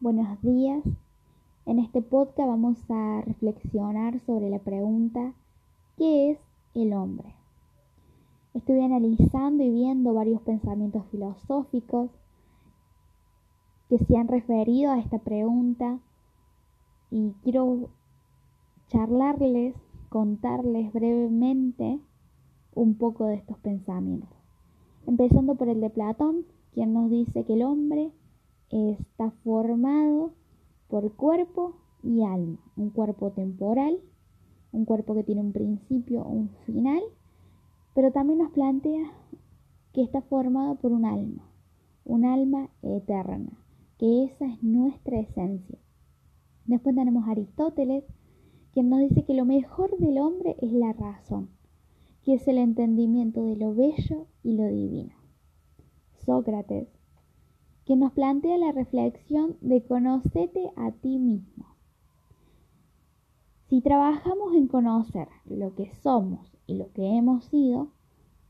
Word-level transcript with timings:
buenos 0.00 0.40
días. 0.42 0.84
En 1.66 1.80
este 1.80 2.02
podcast 2.02 2.48
vamos 2.48 2.78
a 2.88 3.20
reflexionar 3.22 4.20
sobre 4.20 4.48
la 4.48 4.60
pregunta 4.60 5.34
¿qué 5.96 6.30
es 6.30 6.38
el 6.74 6.92
hombre? 6.92 7.34
Estuve 8.54 8.84
analizando 8.84 9.64
y 9.64 9.70
viendo 9.70 10.14
varios 10.14 10.40
pensamientos 10.42 11.04
filosóficos 11.10 12.10
que 13.88 13.98
se 13.98 14.16
han 14.16 14.28
referido 14.28 14.92
a 14.92 15.00
esta 15.00 15.18
pregunta 15.18 15.98
y 17.10 17.32
quiero 17.42 17.88
charlarles, 18.86 19.74
contarles 20.10 20.92
brevemente 20.92 21.98
un 22.72 22.94
poco 22.94 23.26
de 23.26 23.34
estos 23.34 23.58
pensamientos. 23.58 24.38
Empezando 25.08 25.56
por 25.56 25.68
el 25.68 25.80
de 25.80 25.90
Platón, 25.90 26.44
quien 26.72 26.92
nos 26.92 27.10
dice 27.10 27.44
que 27.44 27.54
el 27.54 27.62
hombre 27.62 28.12
está 28.70 29.30
formado 29.30 30.32
por 30.88 31.14
cuerpo 31.14 31.74
y 32.02 32.22
alma. 32.22 32.58
Un 32.76 32.90
cuerpo 32.90 33.30
temporal, 33.32 33.98
un 34.72 34.84
cuerpo 34.84 35.14
que 35.14 35.24
tiene 35.24 35.40
un 35.40 35.52
principio, 35.52 36.24
un 36.24 36.50
final, 36.66 37.00
pero 37.94 38.12
también 38.12 38.38
nos 38.38 38.52
plantea 38.52 39.12
que 39.92 40.02
está 40.02 40.20
formado 40.22 40.76
por 40.76 40.92
un 40.92 41.04
alma, 41.04 41.50
un 42.04 42.24
alma 42.24 42.70
eterna, 42.82 43.58
que 43.98 44.24
esa 44.24 44.46
es 44.46 44.62
nuestra 44.62 45.18
esencia. 45.18 45.78
Después 46.66 46.94
tenemos 46.94 47.26
Aristóteles, 47.28 48.04
quien 48.72 48.90
nos 48.90 49.00
dice 49.00 49.24
que 49.24 49.34
lo 49.34 49.44
mejor 49.44 49.96
del 49.98 50.18
hombre 50.18 50.56
es 50.60 50.72
la 50.72 50.92
razón, 50.92 51.48
que 52.22 52.34
es 52.34 52.46
el 52.46 52.58
entendimiento 52.58 53.42
de 53.42 53.56
lo 53.56 53.74
bello 53.74 54.26
y 54.42 54.52
lo 54.52 54.66
divino. 54.66 55.14
Sócrates 56.26 56.97
que 57.88 57.96
nos 57.96 58.12
plantea 58.12 58.58
la 58.58 58.70
reflexión 58.70 59.56
de 59.62 59.82
conocete 59.82 60.70
a 60.76 60.90
ti 60.92 61.18
mismo. 61.18 61.64
Si 63.70 63.80
trabajamos 63.80 64.54
en 64.54 64.68
conocer 64.68 65.28
lo 65.46 65.74
que 65.74 65.90
somos 66.02 66.54
y 66.66 66.74
lo 66.74 66.92
que 66.92 67.16
hemos 67.16 67.46
sido, 67.46 67.88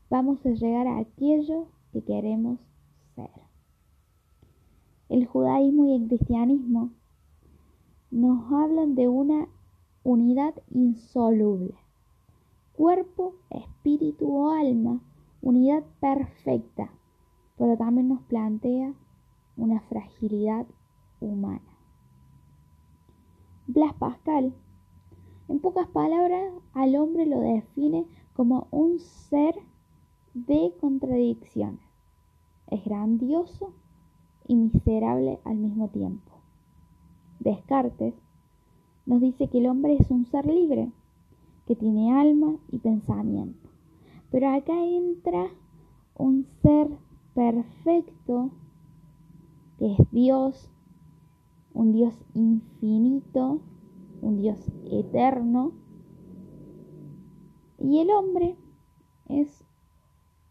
vamos 0.09 0.45
a 0.45 0.49
llegar 0.49 0.87
a 0.87 0.97
aquello 0.97 1.67
que 1.93 2.03
queremos 2.03 2.59
ser. 3.15 3.31
El 5.07 5.25
judaísmo 5.25 5.85
y 5.85 5.95
el 5.95 6.09
cristianismo 6.09 6.91
nos 8.11 8.51
hablan 8.51 8.95
de 8.95 9.07
una 9.07 9.47
unidad 10.03 10.53
insoluble. 10.69 11.75
Cuerpo, 12.73 13.35
espíritu 13.51 14.35
o 14.35 14.51
alma, 14.51 14.99
unidad 15.41 15.85
perfecta, 16.01 16.91
pero 17.57 17.77
también 17.77 18.09
nos 18.09 18.21
plantea 18.23 18.93
una 19.59 19.81
fragilidad 19.81 20.65
humana. 21.19 21.61
Blas 23.67 23.93
Pascal, 23.93 24.53
en 25.49 25.59
pocas 25.59 25.87
palabras, 25.89 26.53
al 26.73 26.95
hombre 26.95 27.25
lo 27.25 27.39
define 27.41 28.05
como 28.33 28.67
un 28.71 28.99
ser 28.99 29.53
de 30.33 30.73
contradicciones. 30.79 31.81
Es 32.67 32.83
grandioso 32.85 33.73
y 34.47 34.55
miserable 34.55 35.39
al 35.43 35.57
mismo 35.57 35.89
tiempo. 35.89 36.31
Descartes 37.39 38.13
nos 39.05 39.21
dice 39.21 39.49
que 39.49 39.57
el 39.57 39.67
hombre 39.67 39.97
es 39.99 40.09
un 40.09 40.25
ser 40.25 40.45
libre, 40.45 40.91
que 41.67 41.75
tiene 41.75 42.13
alma 42.13 42.55
y 42.71 42.77
pensamiento. 42.77 43.69
Pero 44.31 44.49
acá 44.49 44.73
entra 44.83 45.47
un 46.15 46.45
ser 46.61 46.89
perfecto 47.33 48.51
que 49.79 49.93
es 49.93 50.11
Dios, 50.11 50.69
un 51.73 51.93
Dios 51.93 52.13
infinito, 52.33 53.61
un 54.21 54.41
Dios 54.41 54.59
eterno. 54.91 55.71
Y 57.79 57.99
el 57.99 58.11
hombre 58.11 58.57
es 59.29 59.63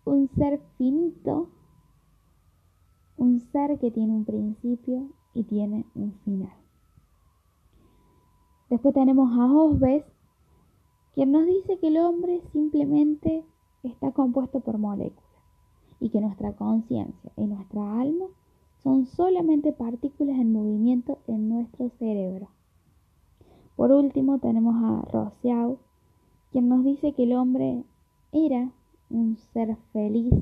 un 0.07 0.29
ser 0.29 0.63
finito, 0.79 1.51
un 3.19 3.41
ser 3.41 3.79
que 3.79 3.91
tiene 3.91 4.15
un 4.15 4.25
principio 4.25 5.11
y 5.35 5.45
tiene 5.45 5.85
un 5.95 6.15
final. 6.25 6.57
Después 8.71 8.95
tenemos 8.95 9.31
a 9.39 9.53
Osbes, 9.53 10.05
quien 11.15 11.33
nos 11.33 11.45
dice 11.45 11.79
que 11.79 11.89
el 11.89 11.99
hombre 11.99 12.41
simplemente 12.53 13.45
está 13.83 14.11
compuesto 14.13 14.61
por 14.61 14.79
moléculas 14.79 15.23
y 16.01 16.09
que 16.09 16.21
nuestra 16.21 16.55
conciencia 16.55 17.31
y 17.37 17.45
nuestra 17.45 18.01
alma 18.01 18.27
son 18.83 19.07
solamente 19.07 19.73
partículas 19.73 20.39
en 20.39 20.53
movimiento 20.53 21.19
en 21.27 21.49
nuestro 21.49 21.91
cerebro. 21.99 22.49
Por 23.77 23.93
último 23.93 24.39
tenemos 24.39 24.75
a 24.77 25.03
Rousseau, 25.11 25.79
quien 26.51 26.69
nos 26.69 26.85
dice 26.85 27.13
que 27.13 27.25
el 27.25 27.35
hombre 27.35 27.85
era 28.33 28.71
un 29.11 29.37
ser 29.53 29.77
feliz 29.93 30.33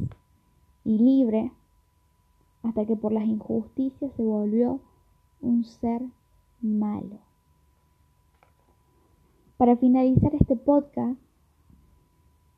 y 0.84 0.98
libre 0.98 1.52
hasta 2.62 2.84
que 2.84 2.96
por 2.96 3.12
las 3.12 3.26
injusticias 3.26 4.12
se 4.14 4.22
volvió 4.22 4.80
un 5.40 5.64
ser 5.64 6.02
malo. 6.60 7.18
Para 9.56 9.76
finalizar 9.76 10.34
este 10.34 10.56
podcast, 10.56 11.18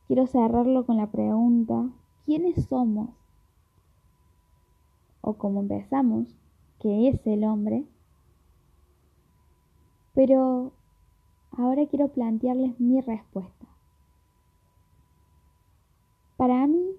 quiero 0.07 0.27
cerrarlo 0.27 0.87
con 0.87 0.97
la 0.97 1.11
pregunta, 1.11 1.91
¿quiénes 2.25 2.65
somos 2.67 3.11
o 5.29 5.35
como 5.35 5.61
empezamos, 5.61 6.27
que 6.81 7.09
es 7.09 7.27
el 7.27 7.45
hombre. 7.45 7.85
Pero 10.15 10.73
ahora 11.53 11.87
quiero 11.87 12.09
plantearles 12.09 12.81
mi 12.81 13.03
respuesta. 13.03 13.67
Para 16.39 16.67
mí, 16.67 16.93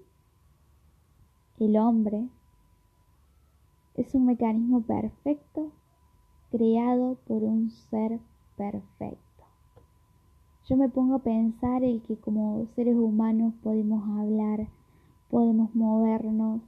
el 1.58 1.76
hombre 1.76 2.28
es 3.96 4.14
un 4.14 4.26
mecanismo 4.26 4.82
perfecto 4.82 5.72
creado 6.52 7.16
por 7.26 7.42
un 7.42 7.70
ser 7.90 8.20
perfecto. 8.56 9.44
Yo 10.68 10.76
me 10.76 10.88
pongo 10.88 11.16
a 11.16 11.22
pensar 11.24 11.82
el 11.82 12.00
que 12.02 12.16
como 12.16 12.64
seres 12.76 12.94
humanos 12.94 13.54
podemos 13.60 14.08
hablar, 14.20 14.68
podemos 15.30 15.74
movernos, 15.74 16.60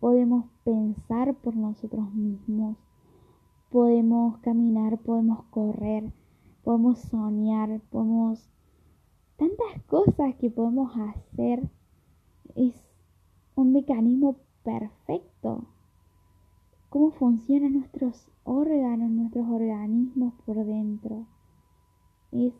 podemos 0.00 0.46
pensar 0.64 1.34
por 1.34 1.54
nosotros 1.54 2.12
mismos, 2.14 2.78
podemos 3.70 4.38
caminar, 4.38 4.98
podemos 4.98 5.44
correr, 5.50 6.10
podemos 6.64 6.98
soñar, 6.98 7.80
podemos... 7.90 8.50
Tantas 9.36 9.82
cosas 9.86 10.34
que 10.36 10.50
podemos 10.50 10.92
hacer. 10.98 11.70
Es 12.54 12.74
un 13.54 13.72
mecanismo 13.72 14.36
perfecto. 14.62 15.64
Cómo 16.90 17.10
funcionan 17.12 17.72
nuestros 17.72 18.28
órganos, 18.44 19.10
nuestros 19.10 19.48
organismos 19.48 20.34
por 20.44 20.62
dentro. 20.66 21.26
Es 22.32 22.52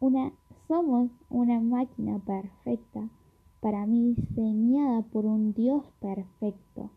una, 0.00 0.32
somos 0.66 1.10
una 1.28 1.60
máquina 1.60 2.18
perfecta 2.20 3.10
para 3.66 3.84
mí 3.84 4.14
diseñada 4.14 5.02
por 5.02 5.26
un 5.26 5.52
Dios 5.52 5.82
perfecto, 5.98 6.88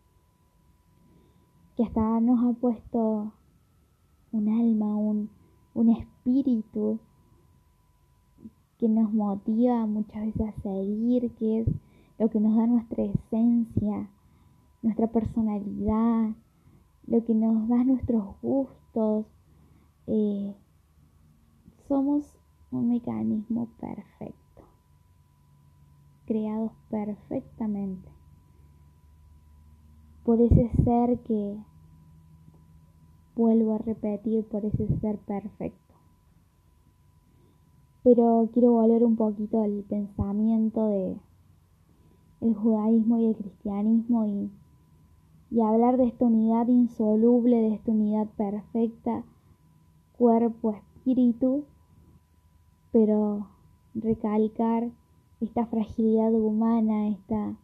que 1.75 1.84
hasta 1.84 2.19
nos 2.19 2.44
ha 2.44 2.59
puesto 2.59 3.34
un 4.31 4.50
alma, 4.50 4.96
un, 4.96 5.90
espíritu 5.97 7.00
que 8.78 8.88
nos 8.88 9.12
motiva 9.12 9.88
muchas 9.88 10.28
veces 10.28 10.47
a 10.47 10.62
seguir, 10.62 11.31
que 11.40 11.62
es 11.62 11.68
lo 12.19 12.30
que 12.30 12.40
nos 12.40 12.56
da 12.56 12.68
nuestra 12.68 13.03
esencia, 13.03 14.07
nuestra 14.84 15.07
personalidad, 15.07 16.36
lo 17.07 17.25
que 17.25 17.34
nos 17.34 17.68
da 17.68 17.84
nuestros 17.84 18.39
gustos. 18.44 19.25
Eh, 20.06 20.54
somos 21.88 22.31
un 22.69 22.89
mecanismo 22.89 23.69
perfecto 23.80 24.49
creados 26.30 26.72
perfectamente 26.92 28.08
por 30.24 30.40
ese 30.40 30.70
ser 30.84 31.18
que, 31.22 31.58
vuelvo 33.36 33.74
a 33.74 33.78
repetir, 33.80 34.46
por 34.46 34.64
ese 34.64 34.88
ser 35.00 35.18
perfecto. 35.18 35.96
Pero 38.04 38.48
quiero 38.54 38.74
volver 38.74 39.04
un 39.04 39.16
poquito 39.16 39.64
al 39.64 39.84
pensamiento 39.90 40.86
de 40.86 41.18
el 42.42 42.54
judaísmo 42.54 43.18
y 43.18 43.25
el 43.25 43.36
cristianismo 43.36 44.25
y, 44.25 44.52
y 45.50 45.62
hablar 45.62 45.98
de 45.98 46.10
esta 46.10 46.25
unidad 46.25 46.68
insoluble, 46.68 47.58
de 47.58 47.74
esta 47.74 47.90
unidad 47.90 48.28
perfecta, 48.38 49.24
cuerpo, 50.16 50.75
espíritu, 50.75 51.64
pero 52.92 53.48
recalcar 53.96 54.92
esta 55.41 55.65
fragilidad 55.65 56.33
humana, 56.33 57.07
esta 57.09 57.56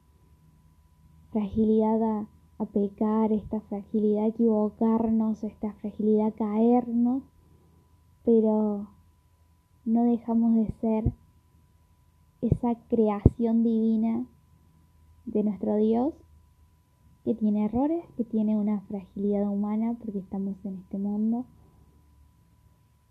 fragilidad 1.32 2.26
a 2.58 2.66
pecar, 2.66 3.34
esta 3.34 3.60
fragilidad 3.62 4.24
a 4.24 4.28
equivocarnos, 4.28 5.44
esta 5.44 5.74
fragilidad 5.74 6.28
a 6.28 6.32
caernos, 6.32 7.24
pero 8.24 8.88
no 9.84 10.04
dejamos 10.06 10.56
de 10.56 10.72
ser 10.80 11.12
esa 12.42 12.76
creación 12.90 13.64
divina 13.64 14.26
de 15.26 15.44
nuestro 15.44 15.76
Dios 15.78 16.14
que 17.26 17.34
tiene 17.34 17.66
errores, 17.66 18.06
que 18.16 18.24
tiene 18.24 18.56
una 18.56 18.82
fragilidad 18.82 19.50
humana 19.50 19.96
porque 20.00 20.20
estamos 20.20 20.56
en 20.64 20.76
este 20.78 20.98
mundo, 20.98 21.44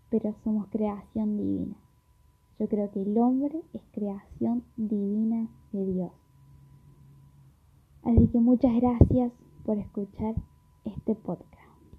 pero 0.09 0.33
somos 0.43 0.67
creación 0.67 1.37
divina. 1.37 1.75
Yo 2.59 2.67
creo 2.69 2.89
que 2.91 3.01
el 3.01 3.17
hombre 3.17 3.61
es 3.73 3.81
creación 3.91 4.63
divina 4.77 5.47
de 5.71 5.85
Dios. 5.85 6.11
Así 8.03 8.27
que 8.27 8.39
muchas 8.39 8.73
gracias 8.75 9.31
por 9.65 9.77
escuchar 9.77 10.35
este 10.85 11.15
podcast. 11.15 11.54